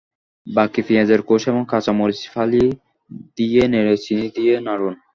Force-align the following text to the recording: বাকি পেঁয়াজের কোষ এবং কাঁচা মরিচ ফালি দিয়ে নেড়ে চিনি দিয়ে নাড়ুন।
বাকি 0.47 0.81
পেঁয়াজের 0.87 1.21
কোষ 1.21 1.41
এবং 1.47 1.61
কাঁচা 1.71 1.91
মরিচ 1.91 2.21
ফালি 2.33 2.63
দিয়ে 3.37 3.63
নেড়ে 3.73 3.95
চিনি 3.97 4.27
দিয়ে 4.35 4.55
নাড়ুন। 4.67 4.95